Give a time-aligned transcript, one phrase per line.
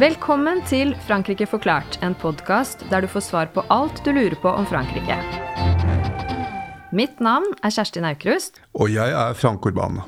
[0.00, 4.48] Velkommen til Frankrike forklart, en podkast der du får svar på alt du lurer på
[4.48, 5.18] om Frankrike.
[6.96, 8.62] Mitt navn er Kjersti Naukrust.
[8.72, 10.00] Og jeg er Frank Urban.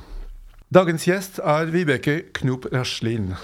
[0.72, 3.34] Dagens gjest er Vibeke Knop Raslin.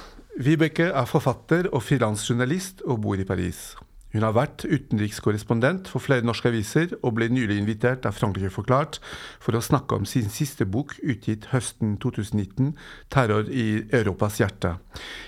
[0.40, 3.74] Vibeke er forfatter og frilansjournalist og bor i Paris.
[4.14, 9.00] Hun har vært utenrikskorrespondent for flere norske aviser, og ble nylig invitert av Frankrike Forklart
[9.44, 12.72] for å snakke om sin siste bok, utgitt høsten 2019,
[13.12, 14.78] 'Terror i Europas hjerte'.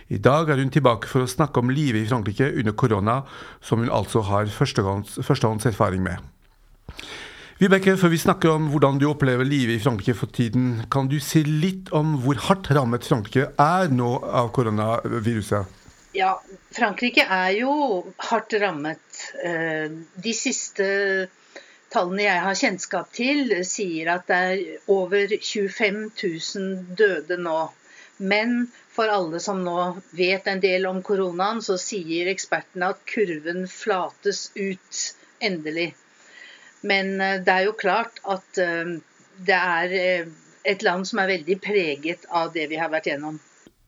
[0.09, 3.23] I dag er hun tilbake for å snakke om livet i Frankrike under korona,
[3.61, 6.17] som hun altså har førstehånds erfaring med.
[7.61, 11.19] Vibeke, før vi snakker om hvordan du opplever livet i Frankrike for tiden, kan du
[11.21, 15.80] si litt om hvor hardt rammet Frankrike er nå av koronaviruset?
[16.13, 17.73] Ja, Frankrike er jo
[18.17, 19.21] hardt rammet.
[19.45, 20.87] Eh, de siste
[21.91, 27.61] tallene jeg har kjennskap til, sier at det er over 25 000 døde nå.
[28.19, 29.79] Men for alle som nå
[30.19, 35.03] vet en del om koronaen, så sier ekspertene at kurven flates ut
[35.39, 35.93] endelig.
[36.83, 38.97] Men eh, det er jo klart at eh,
[39.39, 39.99] det er
[40.67, 43.39] et land som er veldig preget av det vi har vært gjennom.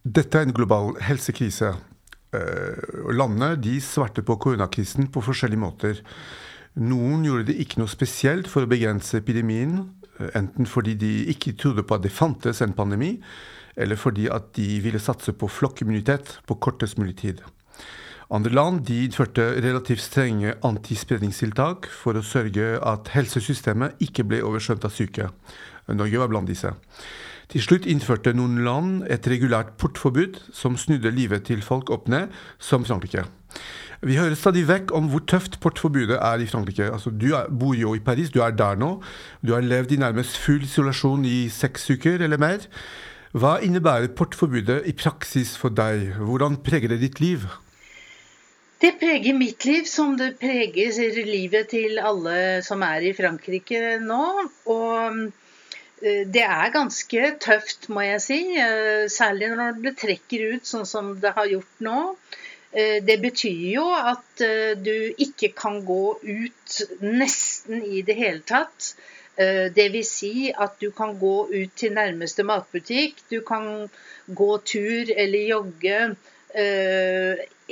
[0.02, 1.74] Dette er en global helsekrise.
[2.32, 5.98] Eh, landene de svarte på koronakrisen på forskjellige måter.
[6.80, 11.52] Noen gjorde det ikke noe spesielt for å begrense epidemien, eh, enten fordi de ikke
[11.60, 13.20] trodde på at det fantes en pandemi,
[13.76, 17.42] eller fordi at de ville satse på flokkimmunitet på kortest mulig tid.
[18.32, 24.86] Andre land de innførte relativt strenge antispredningstiltak for å sørge at helsesystemet ikke ble overskjønt
[24.88, 25.28] av syke.
[25.92, 26.72] Norge var blant disse.
[27.52, 32.30] Til slutt innførte noen land et regulært portforbud som snudde livet til folk opp ned,
[32.56, 33.26] som Frankrike.
[34.00, 36.88] Vi hører stadig vekk om hvor tøft portforbudet er i Frankrike.
[36.88, 38.94] Altså, du er, bor jo i Paris, du er der nå.
[39.44, 42.64] Du har levd i nærmest full isolasjon i seks uker eller mer.
[43.36, 46.08] Hva innebærer portforbudet i praksis for deg?
[46.24, 47.44] Hvordan preger det ditt liv?
[48.80, 54.24] Det preger mitt liv som det preger livet til alle som er i Frankrike nå.
[54.72, 55.22] Og
[56.02, 58.40] det er ganske tøft, må jeg si.
[58.58, 62.00] Eh, særlig når det trekker ut sånn som det har gjort nå.
[62.72, 64.42] Eh, det betyr jo at
[64.82, 68.94] du ikke kan gå ut nesten i det hele tatt.
[69.32, 70.08] Dvs.
[70.12, 73.88] Si at du kan gå ut til nærmeste matbutikk, du kan
[74.28, 76.00] gå tur eller jogge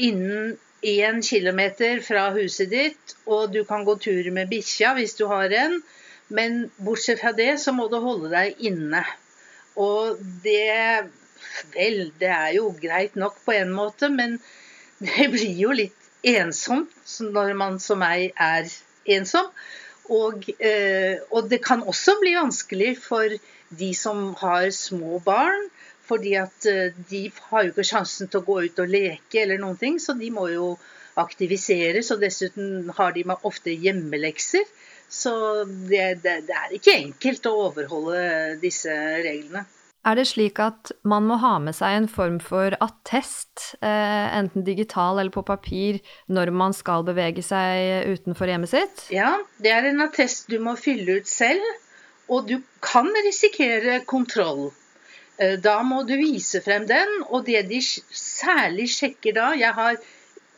[0.01, 5.27] innen én kilometer fra huset ditt, og du kan gå tur med bikkja hvis du
[5.29, 5.77] har en.
[6.31, 9.05] Men bortsett fra det, så må du holde deg inne.
[9.81, 11.11] Og det
[11.73, 14.37] Vel, det er jo greit nok på en måte, men
[15.05, 15.97] det blir jo litt
[16.27, 18.69] ensomt når man som meg er
[19.09, 19.49] ensom.
[20.11, 23.37] Og, eh, og, det kan også bli vanskelig for
[23.79, 25.69] de som har små barn.
[26.11, 29.61] Fordi at eh, de har jo ikke sjansen til å gå ut og leke eller
[29.63, 30.73] noen ting, så de må jo
[31.21, 32.11] aktiviseres.
[32.11, 34.67] Og dessuten har de ofte hjemmelekser.
[35.11, 35.35] Så
[35.65, 38.23] det, det, det, er ikke enkelt å overholde
[38.63, 38.95] disse
[39.25, 39.67] reglene.
[40.07, 44.65] Er det slik at man må ha med seg en form for attest, eh, enten
[44.65, 45.99] digital eller på papir,
[46.33, 49.03] når man skal bevege seg utenfor hjemmet sitt?
[49.13, 51.67] Ja, det er en attest du må fylle ut selv,
[52.33, 54.71] og du kan risikere kontroll.
[55.37, 60.01] Eh, da må du vise frem den, og det de særlig sjekker da Jeg har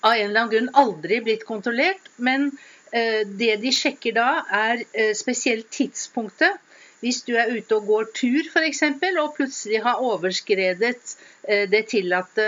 [0.03, 2.51] av en eller annen grunn aldri blitt kontrollert, men
[2.93, 6.61] det de sjekker da, er eh, spesielt tidspunktet.
[7.03, 8.83] Hvis du er ute og går tur f.eks.,
[9.19, 11.17] og plutselig har overskredet
[11.49, 12.45] eh, tillate,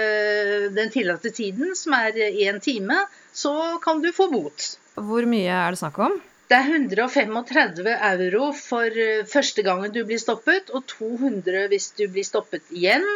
[0.76, 3.00] den tillatte tiden, som er én time,
[3.32, 4.76] så kan du få bot.
[4.94, 6.20] Hvor mye er det snakk om?
[6.52, 12.26] Det er 135 euro for første gangen du blir stoppet, og 200 hvis du blir
[12.28, 13.06] stoppet igjen.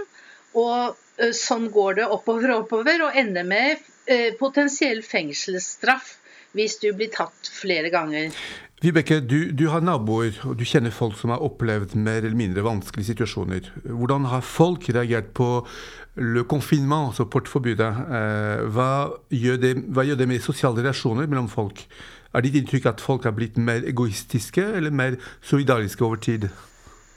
[0.58, 0.96] Og
[1.36, 3.84] sånn går det oppover og oppover, og ender med
[4.40, 6.16] potensiell fengselsstraff
[6.56, 8.32] hvis du blir tatt flere ganger.
[8.78, 12.62] Vibeke, du, du, har naboer, og du kjenner folk som har opplevd mer eller mindre
[12.62, 13.72] vanskelige situasjoner.
[13.82, 15.48] Hvordan har folk reagert på
[16.22, 17.88] le confinement, altså portforbudet?
[18.20, 18.92] Eh, hva,
[19.34, 21.82] gjør det, hva gjør det med sosiale relasjoner mellom folk?
[22.30, 26.46] Er ditt inntrykk at folk har blitt mer egoistiske eller mer solidariske over tid?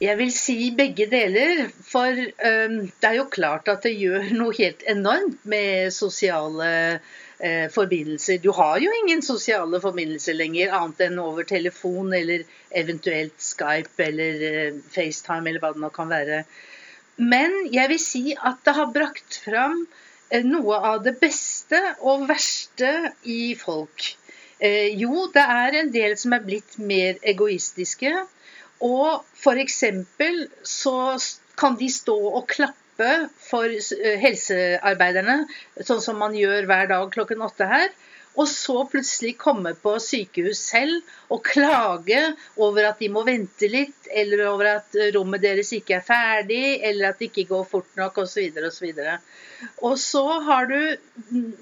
[0.02, 1.68] Jeg vil si begge deler.
[1.86, 6.72] For um, det er jo klart at det gjør noe helt enormt med sosiale
[7.42, 8.38] eh, forbindelser.
[8.44, 14.46] Du har jo ingen sosiale forbindelser lenger, annet enn over telefon eller eventuelt Skype eller
[14.52, 16.44] eh, FaceTime eller hva det nå kan være.
[17.22, 19.84] Men jeg vil si at det har brakt fram
[20.30, 24.14] eh, noe av det beste og verste i folk?
[24.62, 28.14] Eh, jo, det er en del som er blitt mer egoistiske.
[28.82, 29.84] Og f.eks.
[30.66, 30.98] så
[31.58, 33.72] kan de stå og klappe for
[34.26, 35.38] helsearbeiderne,
[35.82, 37.90] sånn som man gjør hver dag klokken åtte her
[38.40, 42.20] og så plutselig komme på sykehus selv og klage
[42.64, 47.10] over at de må vente litt, eller over at rommet deres ikke er ferdig, eller
[47.10, 48.54] at det ikke går fort nok, osv.
[48.68, 49.02] osv.
[49.84, 50.80] Og så har du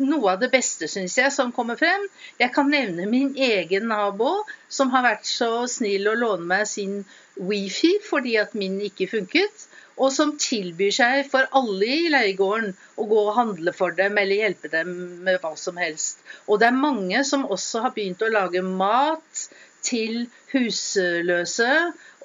[0.06, 2.06] noe av det beste, syns jeg, som kommer frem.
[2.42, 7.02] Jeg kan nevne min egen nabo, som har vært så snill å låne meg sin
[7.40, 9.70] wifi fordi at min ikke funket
[10.00, 14.44] og som tilbyr seg for alle i leiegården å gå og handle for dem eller
[14.46, 14.94] hjelpe dem
[15.28, 16.24] med hva som helst.
[16.48, 19.50] Og det er mange som også har begynt å lage mat
[19.86, 21.72] til husløse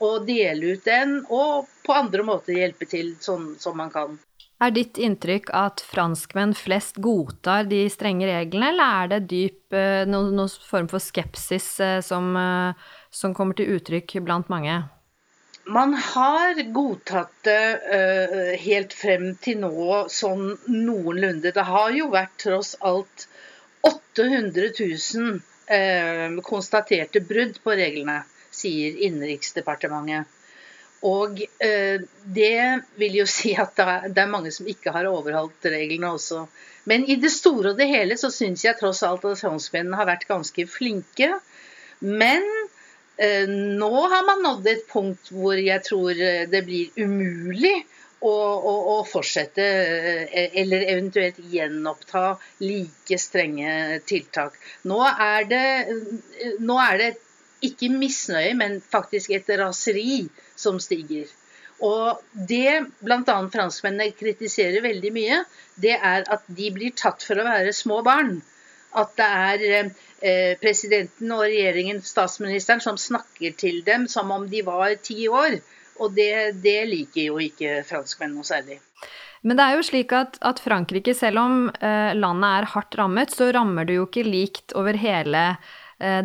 [0.02, 4.16] og dele ut den, og på andre måter hjelpe til sånn som man kan.
[4.62, 10.04] Er ditt inntrykk at franskmenn flest godtar de strenge reglene, eller er det dyp eh,
[10.08, 14.78] noen, noen form for skepsis eh, som, eh, som kommer til uttrykk blant mange?
[15.66, 21.54] Man har godtatt det uh, helt frem til nå sånn noenlunde.
[21.56, 23.24] Det har jo vært tross alt
[23.88, 28.20] 800 000 uh, konstaterte brudd på reglene,
[28.52, 30.28] sier Innenriksdepartementet.
[31.08, 32.04] Og uh,
[32.36, 32.60] det
[33.00, 33.80] vil jo si at
[34.12, 36.44] det er mange som ikke har overholdt reglene også.
[36.84, 40.12] Men i det store og det hele så syns jeg tross alt at franskmennene har
[40.12, 41.32] vært ganske flinke.
[42.04, 42.63] Men Eh,
[43.48, 47.76] nå har man nådd et punkt hvor jeg tror eh, det blir umulig
[48.24, 49.66] å, å, å, fortsette,
[50.24, 54.58] eh, eller eventuelt gjenoppta like strenge tiltak.
[54.90, 55.66] Nå er det,
[56.58, 57.12] nå er det
[57.64, 60.24] ikke misnøye, men faktisk et raseri
[60.56, 61.30] som stiger.
[61.84, 63.36] Og det bl.a.
[63.52, 65.38] franskmennene kritiserer veldig mye,
[65.80, 68.38] det er at de blir tatt for å være små barn.
[68.94, 69.92] At det er
[70.24, 75.58] Eh, presidenten og regjeringen, statsministeren, som snakker til dem som om de var ti år.
[76.00, 78.78] Og det, det liker jo ikke franskmenn noe særlig.
[79.44, 83.36] Men det er jo slik at, at Frankrike, selv om eh, landet er hardt rammet,
[83.36, 85.74] så rammer det jo ikke likt over hele Eh,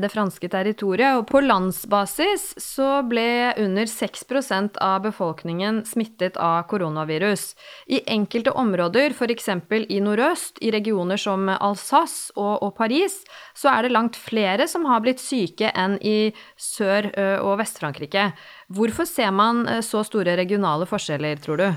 [0.02, 1.18] det franske territoriet.
[1.20, 7.54] Og på landsbasis så ble under 6% av befolkningen smittet av koronavirus.
[7.88, 9.50] I enkelte områder, f.eks.
[9.90, 13.22] i nordøst, i regioner som Alsace og, og, Paris,
[13.58, 17.12] så er det langt flere som har blitt syke enn i Sør-
[17.44, 18.32] og Vest-Frankrike.
[18.74, 21.70] Hvorfor ser man så store regionale forskjeller, tror du?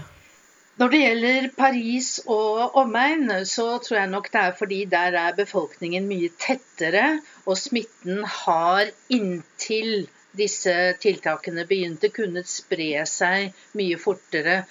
[0.81, 5.35] Når det gjelder Paris og omegn, så tror jeg nok det er fordi der er
[5.37, 10.73] befolkningen mye tettere, og smitten har inntil disse
[11.03, 14.63] tiltakene begynte, kunnet spre seg mye fortere.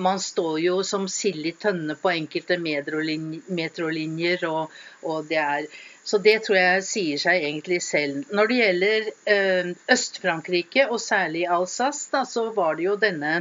[0.00, 4.72] Man står jo som sild i tønne på enkelte metrolinjer, og,
[5.04, 5.68] og det er
[6.04, 8.24] så det tror jeg sier seg egentlig selv.
[8.36, 13.38] Når det gjelder øh, Øst-Frankrike, og særlig Alsace, da, så var det jo denne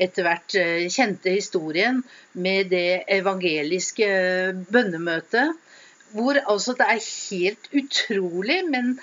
[0.00, 2.00] etter hvert eh, kjente historien
[2.32, 5.52] med det evangeliske eh, bønnemøtet.
[6.16, 8.94] Hvor altså det er helt utrolig, men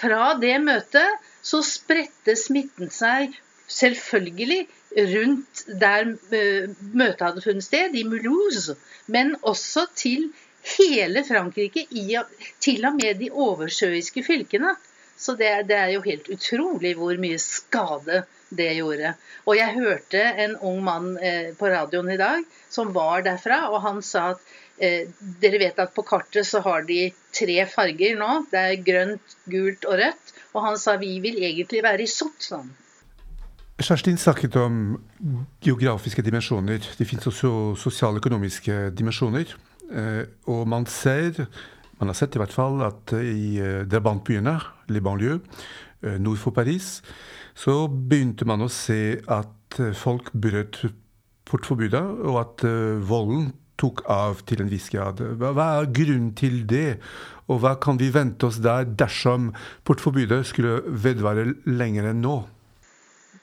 [0.00, 3.34] fra det møtet så spredte smitten seg
[3.70, 4.62] selvfølgelig
[4.96, 8.76] rundt der eh, møtet hadde funnet sted, i Mulhouse,
[9.06, 10.30] men også til
[10.76, 11.86] hele Frankrike,
[12.60, 14.74] til og med de oversjøiske fylkene.
[15.20, 18.22] Så det, det, er jo helt utrolig hvor mye skade
[18.56, 19.12] det gjorde.
[19.44, 23.82] Og jeg hørte en ung mann eh, på radioen i dag som var derfra, og
[23.84, 24.40] han sa at
[24.80, 28.30] eh, dere vet at på kartet så har de tre farger nå.
[28.50, 30.36] Det er grønt, gult og rødt.
[30.56, 32.72] Og han sa vi vil egentlig være i sort, sånn.
[33.80, 34.98] Kjerstin snakket om
[35.64, 36.80] geografiske dimensjoner.
[36.96, 39.54] Det finnes også sosialøkonomiske dimensjoner.
[39.90, 41.46] Eh, og man ser
[42.00, 44.54] man har sett i hvert fall at i eh, drabantbyene,
[44.88, 45.42] les banlieues,
[46.00, 47.00] eh, nord for Paris,
[47.52, 50.80] så begynte man å se at folk brøt
[51.50, 52.64] portforbudet, og at
[53.06, 55.20] volden tok av til en viss grad.
[55.40, 57.00] Hva, er grunnen til det,
[57.50, 59.50] og hva kan vi vente oss der dersom
[59.84, 62.38] portforbudet skulle vedvare lenger enn nå?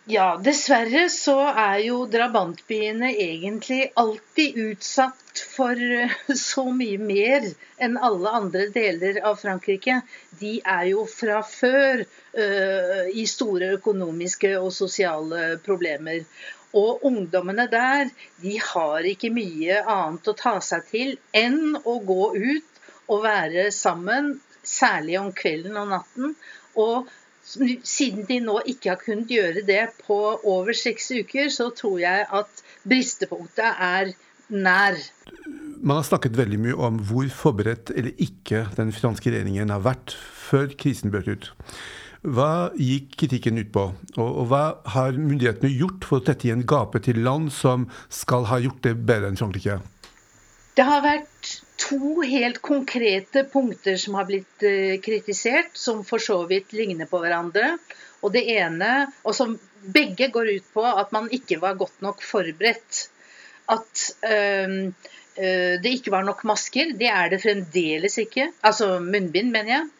[0.07, 7.49] Ja, dessverre så er jo drabantbyene egentlig alltid utsatt for eh, så mye mer
[7.83, 9.97] enn alle andre deler av Frankrike.
[10.39, 16.23] De er jo fra før uh, i store økonomiske og sosiale problemer.
[16.71, 18.07] Og ungdommene der,
[18.39, 23.73] de har ikke mye annet å ta seg til enn å gå ut og være
[23.75, 26.37] sammen, særlig om kvelden og natten.
[26.79, 27.11] og
[27.47, 32.25] siden de nå ikke har kunnet gjøre det på over seks uker, så tror jeg
[32.39, 34.13] at bristepunktet er
[34.49, 34.97] nær.
[35.81, 40.15] man har snakket veldig mye om hvor forberedt eller ikke den franske regjeringen har vært
[40.15, 41.49] før krisen brøt ut.
[42.27, 43.83] Hva gikk kritikken ut på,
[44.17, 48.57] og, hva har myndighetene gjort for å tette igjen gapet til land som skal ha
[48.63, 49.77] gjort det bedre enn Frankrike?
[50.75, 51.29] Det har vært
[51.87, 57.21] to helt konkrete punkter som har blitt uh, kritisert, som for så vidt ligner på
[57.23, 57.75] hverandre.
[58.25, 59.55] Og det ene, og som
[59.93, 63.07] begge går ut på at man ikke var godt nok forberedt.
[63.71, 64.89] At uh,
[65.37, 66.95] det ikke var nok masker.
[66.97, 68.49] Det er det fremdeles ikke.
[68.65, 69.91] Altså munnbind, mener jeg.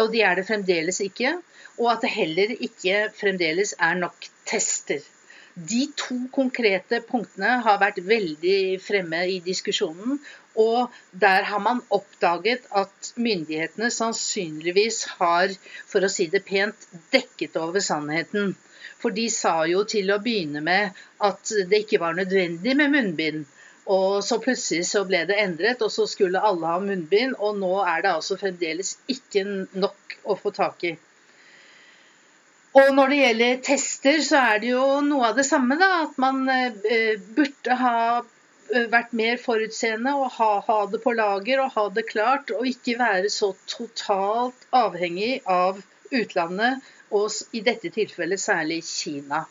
[0.00, 1.34] og de er det fremdeles ikke.
[1.76, 5.04] Og at det heller ikke fremdeles er nok tester.
[5.58, 10.20] De to konkrete punktene har vært veldig fremme i diskusjonen.
[10.58, 15.54] Og der har man oppdaget at myndighetene sannsynligvis har,
[15.86, 18.56] for å si det pent, dekket over sannheten.
[18.98, 23.44] For de sa jo til å begynne med at det ikke var nødvendig med munnbind.
[23.88, 27.38] Og så plutselig så ble det endret, og så skulle alle ha munnbind.
[27.38, 29.46] Og nå er det altså fremdeles ikke
[29.78, 30.96] nok å få tak i.
[32.78, 36.02] Og når det gjelder tester, så er det jo noe av det samme, da.
[36.04, 37.94] At man eh, burde ha
[38.92, 42.52] vært mer forutseende og ha, ha, det på lager og ha det klart.
[42.54, 45.80] Og ikke være så totalt avhengig av
[46.12, 49.44] utlandet, og i dette tilfellet særlig Kina.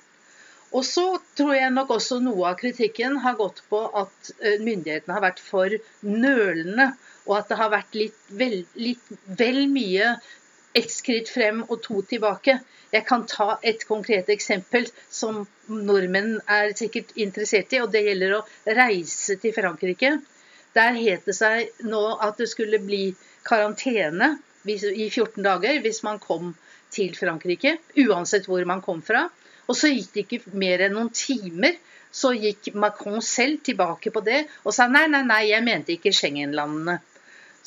[0.76, 1.06] Og så
[1.38, 5.40] tror jeg nok også noe av kritikken har gått på at eh, myndighetene har vært
[5.44, 6.90] for nølende.
[7.28, 10.18] Og at det har vært litt vel, litt vel mye
[10.77, 12.60] ett skritt frem og to tilbake.
[12.93, 18.38] Jeg kan ta et konkret eksempel som nordmenn er sikkert interessert i, og det gjelder
[18.38, 18.43] å
[18.77, 20.17] reise til Frankrike.
[20.77, 23.10] Der het det seg nå at det skulle bli
[23.48, 24.36] karantene
[24.67, 26.53] i 14 dager hvis man kom
[26.93, 29.27] til Frankrike, uansett hvor man kom fra.
[29.67, 31.75] Og så gikk det ikke mer enn noen timer,
[32.12, 36.13] så gikk Macron selv tilbake på det og sa nei, nei, nei, jeg mente ikke
[36.15, 37.01] Schengen-landene.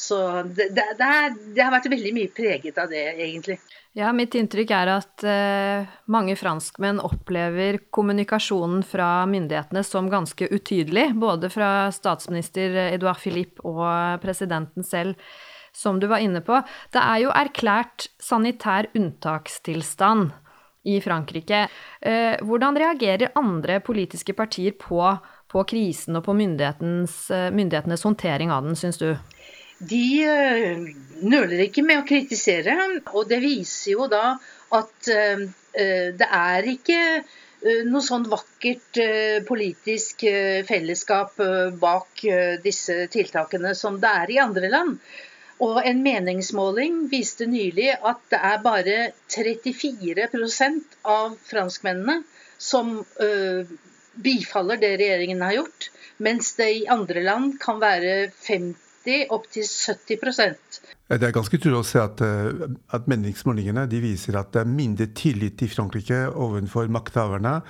[0.01, 3.59] Så det, det, det, er, det, har vært veldig mye preget av det, egentlig.
[3.99, 11.11] Ja, mitt inntrykk er at eh, mange franskmenn opplever kommunikasjonen fra myndighetene som ganske utydelig,
[11.21, 15.21] både fra statsminister Edouard Philippe og presidenten selv,
[15.77, 16.63] som du var inne på.
[16.97, 20.31] Det er jo erklært sanitær unntakstilstand
[20.89, 21.67] i Frankrike.
[22.01, 25.03] Eh, hvordan reagerer andre politiske partier på,
[25.53, 29.13] på krisen og på eh, myndighetenes håndtering av den, syns du?
[29.81, 30.81] De eh,
[31.25, 32.77] nøler ikke med å kritisere.
[33.15, 34.37] Og det viser jo da
[34.77, 37.03] at eh, eh, det er ikke
[37.61, 38.97] noe sånn vakkert
[39.45, 40.23] politisk
[40.65, 41.35] fellesskap
[41.77, 42.23] bak
[42.65, 44.95] disse tiltakene som det er i andre land.
[45.61, 48.97] Og en meningsmåling viste nylig at det er bare
[49.29, 52.23] 34% av franskmennene
[52.57, 52.97] som
[54.25, 59.47] bifaller det regjeringen har gjort, mens det i andre land kan være 50 60 opp
[59.53, 60.19] til 70
[61.09, 65.07] Det er ganske utrolig å se at, eh, at meningsmålingene viser at det er mindre
[65.17, 67.61] tillit i Frankrike overfor makthaverne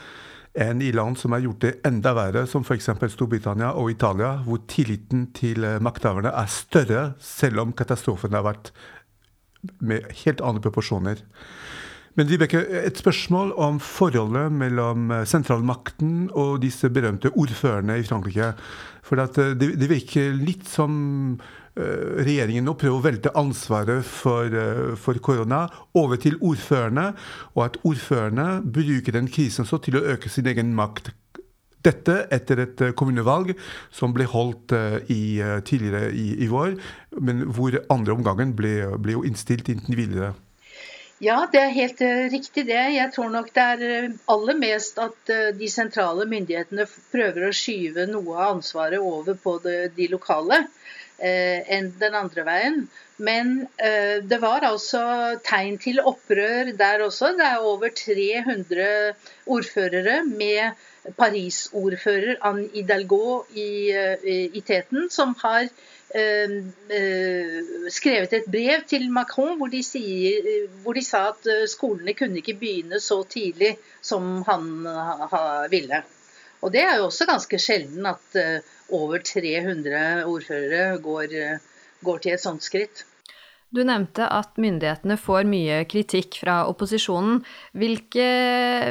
[0.58, 2.90] enn i land som har gjort det enda verre, som f.eks.
[3.12, 8.72] Storbritannia og Italia, hvor tilliten til eh, makthaverne er større, selv om katastrofen har vært
[9.78, 11.22] med helt andre proporsjoner.
[12.18, 18.50] Men Vibeke, et spørsmål om forholdet mellom eh, sentralmakten og disse berømte ordførerne i Frankrike.
[19.06, 20.92] For det, det, virker litt som
[21.38, 24.54] uh, regjeringen nå prøver å velte ansvaret for,
[25.00, 25.64] for, korona
[25.98, 27.08] over til ordførerne,
[27.56, 31.10] og at ordførerne bruker den krisen så til å øke sin egen makt.
[31.82, 33.54] Dette etter et kommunevalg
[33.90, 34.76] som ble holdt
[35.10, 36.76] i, tidligere i, i, vår,
[37.18, 40.34] men hvor andre omgangen ble, ble jo innstilt inntil videre.
[41.20, 42.80] Ja, det er helt uh, riktig det.
[42.94, 47.56] Jeg tror nok det er uh, aller mest at uh, de sentrale myndighetene prøver å
[47.56, 50.64] skyve noe av ansvaret over på de lokale
[51.20, 52.76] enn den andre veien.
[53.20, 55.02] Men det var altså
[55.44, 57.34] tegn til opprør der også.
[57.36, 58.86] Det er over 300
[59.44, 60.80] ordførere med
[61.16, 63.88] Paris-ordfører Anne Hidalgo i,
[64.52, 65.70] i teten som har
[66.10, 67.58] Ehm, eh,
[67.94, 70.46] skrevet et brev til Macron hvor de, sier,
[70.82, 74.88] hvor de, sa at eh, skolene kunne ikke begynne så tidlig som han
[75.70, 76.02] ville.
[76.60, 78.58] Og det er jo også ganske sjelden at eh,
[78.90, 81.36] over 300 ordførere går,
[82.02, 83.04] går til et sånt skritt.
[83.70, 87.38] Du nevnte at myndighetene får mye kritikk fra opposisjonen.
[87.78, 88.24] Hvilke,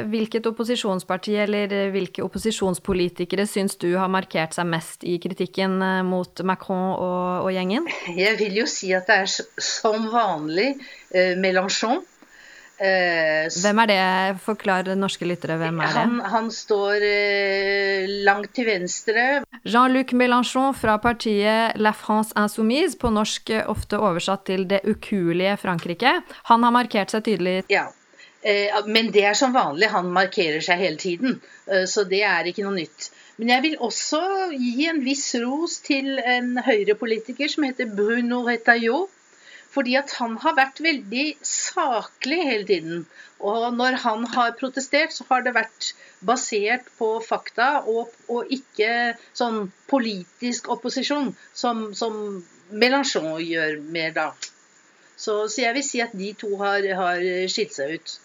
[0.08, 6.44] hvilket opposisjonsparti eller hvilke opposisjonspolitikere syns du har markert seg mest i kritikken eh, mot
[6.48, 7.90] Macron og, og gjengen?
[8.16, 10.70] Jeg vil jo si at det er som vanlig
[11.12, 12.00] eh, Mélenchon.
[12.80, 14.02] Eh, hvem er det?
[14.40, 16.00] Forklar norske lyttere, hvem er det?
[16.00, 19.24] Han, han står eh, langt til venstre.
[19.68, 26.14] Jean-Luc Mélenchon fra partiet La France Insoumise, på norsk ofte oversatt til Det ukuelige Frankrike.
[26.48, 27.58] Han har markert seg tydelig.
[27.68, 27.90] Ja,
[28.40, 31.40] eh, men det er som vanlig, han markerer seg hele tiden.
[31.68, 33.10] Eh, så det er ikke noe nytt.
[33.36, 34.24] Men jeg vil også
[34.56, 39.12] gi en viss ros til en høyrepolitiker som heter Bruno Retaillot
[39.70, 43.02] fordi at han har vært veldig saklig hele tiden.
[43.40, 45.92] Og når han har protestert, så har det vært
[46.26, 54.32] basert på fakta og, og ikke sånn politisk opposisjon, som, som Mélenchon gjør mer da.
[55.20, 57.22] Så, så, jeg vil si at de to har, har
[57.52, 58.18] skilt seg ut.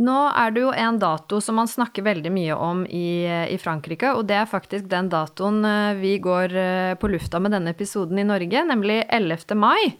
[0.00, 4.14] Nå er det jo en dato som man snakker veldig mye om i, i, Frankrike,
[4.16, 8.20] og det er faktisk den datoen eh, vi går eh, på lufta med denne episoden
[8.20, 9.52] i Norge, nemlig 11.
[9.60, 9.92] mai.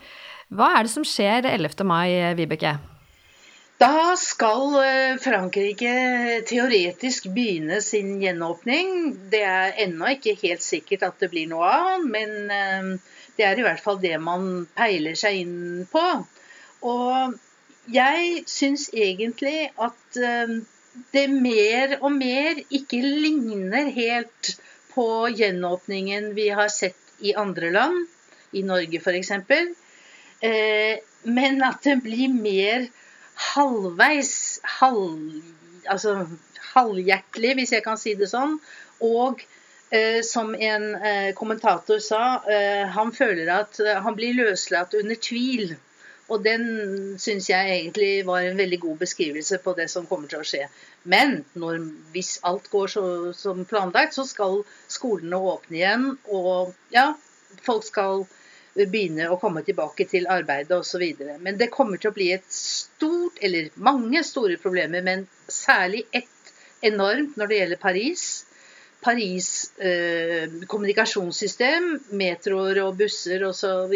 [0.52, 1.84] Hva er det som skjer 11.
[1.88, 2.76] mai, Vibeke?
[3.80, 5.92] Da skal eh, Frankrike
[6.46, 8.92] teoretisk begynne sin gjenåpning.
[9.32, 12.92] Det er ennå ikke helt sikkert at det blir noe av, men eh,
[13.38, 16.04] det er i hvert fall det man peiler seg inn på.
[16.86, 17.34] Og
[17.90, 20.56] jeg syns egentlig at eh,
[21.16, 24.54] det mer og mer ikke ligner helt
[24.92, 28.04] på gjenåpningen vi har sett i andre land,
[28.52, 29.32] i Norge f.eks.
[30.42, 32.88] Eh, men at den blir mer
[33.52, 35.42] halvveis halv,
[35.86, 36.26] altså
[36.72, 38.58] halvhjertelig, hvis jeg kan si det sånn.
[39.06, 39.42] Og
[39.94, 45.18] eh, som en eh, kommentator sa, eh, han føler at eh, han blir løslatt under
[45.30, 45.74] tvil.
[46.32, 46.62] Og den
[47.20, 50.68] syns jeg egentlig var en veldig god beskrivelse på det som kommer til å skje.
[51.02, 51.82] Men når,
[52.14, 53.04] hvis alt går så,
[53.36, 56.06] som planlagt, så skal skolene åpne igjen.
[56.32, 57.10] Og ja,
[57.66, 58.24] folk skal
[58.74, 61.02] begynne å komme tilbake til arbeidet osv.
[61.40, 66.54] Men det kommer til å bli et stort, eller mange store problemer, men særlig ett
[66.82, 68.24] enormt når det gjelder Paris.
[69.02, 69.48] Paris
[69.82, 73.94] eh, kommunikasjonssystem, metroer og busser osv.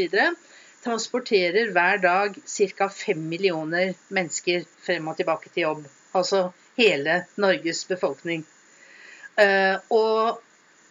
[0.84, 2.36] transporterer hver dag
[2.78, 2.88] ca.
[2.88, 5.86] 5 millioner mennesker frem og tilbake til jobb.
[6.14, 8.44] Altså hele Norges befolkning.
[9.36, 10.42] Eh, og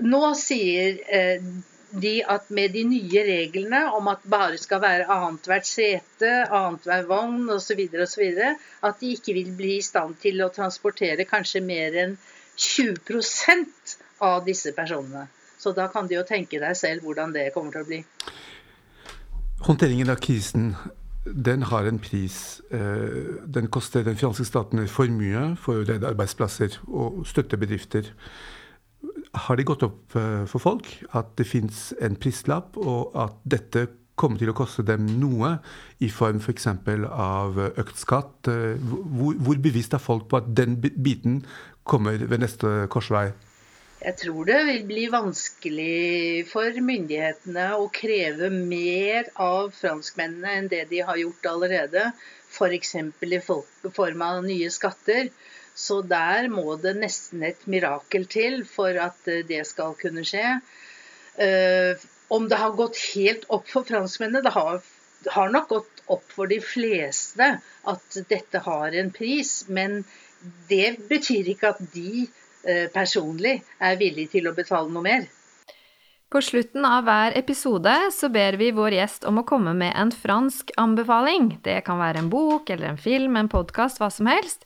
[0.06, 1.44] nå sier eh,
[2.02, 7.50] de at med de nye reglene om at bare skal være annethvert sete, annenhver vogn
[7.56, 8.26] osv., osv.,
[8.84, 12.18] at de ikke vil bli i stand til å transportere kanskje mer enn
[12.58, 15.28] 20% av disse personene.
[15.58, 18.04] Så da kan du jo tenke deg selv hvordan det kommer til å bli.
[19.66, 20.74] Håndteringen av krisen
[21.26, 22.62] den har en pris.
[22.70, 28.12] Eh, den koster den franske staten for mye for å redde arbeidsplasser og støtte bedrifter
[29.36, 33.88] har det gått opp eh, for folk at det fins en prislapp, og at dette
[34.16, 35.58] kommer til å koste dem noe
[36.04, 36.70] i form f.eks.
[36.86, 38.52] For av økt skatt?
[38.52, 41.42] Eh, hvor, hvor, bevisst er folk på at den biten
[41.84, 43.30] kommer ved neste korsvei?
[44.06, 50.84] Jeg tror det vil bli vanskelig for myndighetene å kreve mer av franskmennene enn det
[50.92, 52.10] de har gjort allerede.
[52.56, 52.96] F.eks.
[53.02, 53.40] i
[53.96, 55.32] form av nye skatter.
[55.76, 60.58] Så der må det nesten et mirakel til for at eh, det skal kunne skje.
[61.36, 64.80] Eh, om det har gått helt opp for franskmennene Det har,
[65.36, 67.50] har nok gått opp for de fleste
[67.92, 69.66] at dette har en pris.
[69.68, 70.04] Men
[70.72, 72.26] det betyr ikke at de
[72.64, 75.28] eh, personlig er villige til å betale noe mer.
[76.32, 80.10] På slutten av hver episode så ber vi vår gjest om å komme med en
[80.12, 81.58] fransk anbefaling.
[81.64, 84.66] Det kan være en bok eller en film, en podkast, hva som helst.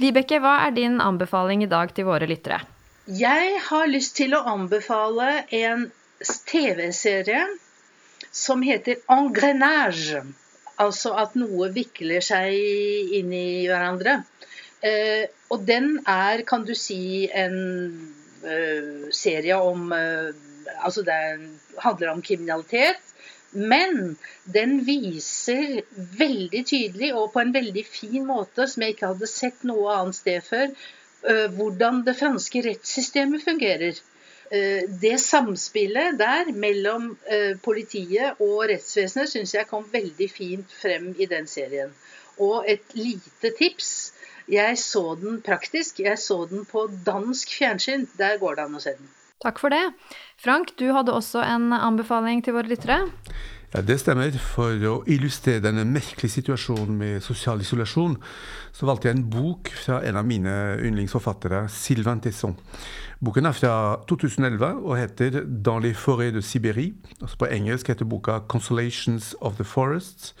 [0.00, 2.64] Vibeke, hva er din anbefaling i dag til våre lyttere?
[3.06, 5.86] Jeg har lyst til å anbefale en
[6.50, 7.44] TV-serie
[8.34, 10.24] som heter Engrenage.
[10.82, 12.56] Altså at noe vikler seg
[13.20, 14.16] inn i hverandre.
[14.82, 17.54] Eh, og den er, kan du si, en
[18.42, 20.34] eh, serie om eh,
[20.84, 21.14] Altså det
[21.80, 23.13] handler om kriminalitet.
[23.54, 25.82] Men den viser
[26.18, 30.18] veldig tydelig og på en veldig fin måte, som jeg ikke hadde sett noe annet
[30.18, 30.72] sted før,
[31.30, 34.00] øh, hvordan det franske rettssystemet fungerer.
[34.50, 41.14] Øh, det samspillet der mellom øh, politiet og rettsvesenet syns jeg kom veldig fint frem
[41.18, 41.94] i den serien.
[42.38, 44.12] Og et lite tips.
[44.48, 46.00] Jeg så den praktisk.
[46.00, 48.08] Jeg så den på dansk fjernsyn.
[48.18, 49.14] Der går det an å se den.
[49.42, 49.82] Takk for det.
[50.40, 53.00] Frank, du hadde også en anbefaling til våre lyttere?
[53.74, 54.30] Ja, Det stemmer.
[54.38, 58.14] For å illustrere denne merkelige situasjonen med sosial isolasjon,
[58.72, 62.54] så valgte jeg en bok fra en av mine yndlingsforfattere, Sylvain Tesson.
[63.24, 63.74] Boken er fra
[64.06, 66.94] 2011 og heter 'Dans les forêts de Sibérie'.
[67.20, 70.34] Altså på engelsk heter boka 'Consolations of the Forests'.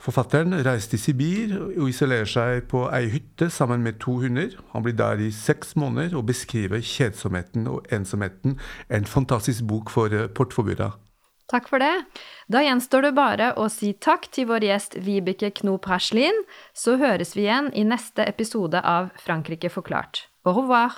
[0.00, 4.54] Forfatteren reiser til Sibir og isolerer seg på ei hytte sammen med to hunder.
[4.72, 8.56] Han blir der i seks måneder og beskriver kjedsomheten og ensomheten.
[8.88, 10.30] En fantastisk bok for eh.
[11.50, 11.92] Takk for det.
[12.48, 16.44] Da gjenstår det bare å si takk til vår gjest Vibeke Knop Herslin.
[16.72, 20.24] Så høres vi igjen i neste episode av Frankrike forklart.
[20.48, 20.96] Au revoir!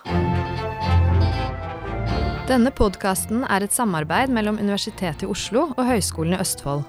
[2.47, 6.85] Denne podkasten er et samarbeid mellom Universitetet i Oslo og Høgskolen i Østfold.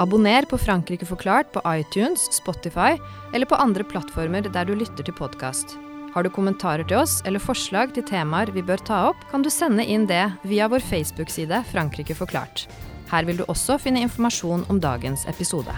[0.00, 2.96] Abonner på Frankrike forklart på iTunes, Spotify
[3.34, 5.74] eller på andre plattformer der du lytter til podkast.
[6.14, 9.50] Har du kommentarer til oss eller forslag til temaer vi bør ta opp, kan du
[9.52, 12.64] sende inn det via vår Facebook-side Frankrike forklart.
[13.12, 15.76] Her vil du også finne informasjon om dagens episode.